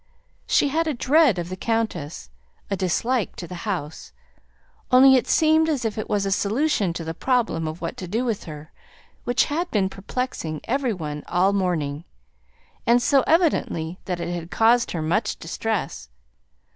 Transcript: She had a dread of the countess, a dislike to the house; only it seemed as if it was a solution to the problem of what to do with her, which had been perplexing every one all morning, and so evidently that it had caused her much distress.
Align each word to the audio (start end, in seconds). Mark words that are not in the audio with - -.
She 0.47 0.69
had 0.69 0.87
a 0.87 0.95
dread 0.95 1.37
of 1.37 1.49
the 1.49 1.55
countess, 1.55 2.31
a 2.71 2.75
dislike 2.75 3.35
to 3.35 3.45
the 3.47 3.53
house; 3.69 4.13
only 4.89 5.13
it 5.15 5.27
seemed 5.27 5.69
as 5.69 5.85
if 5.85 5.95
it 5.95 6.09
was 6.09 6.25
a 6.25 6.31
solution 6.31 6.91
to 6.93 7.03
the 7.03 7.13
problem 7.13 7.67
of 7.67 7.81
what 7.81 7.97
to 7.97 8.07
do 8.07 8.25
with 8.25 8.45
her, 8.45 8.71
which 9.25 9.45
had 9.45 9.69
been 9.69 9.89
perplexing 9.89 10.59
every 10.63 10.91
one 10.91 11.23
all 11.27 11.53
morning, 11.53 12.03
and 12.87 12.99
so 12.99 13.23
evidently 13.27 13.99
that 14.05 14.19
it 14.19 14.33
had 14.33 14.49
caused 14.49 14.89
her 14.89 15.03
much 15.03 15.37
distress. 15.37 16.09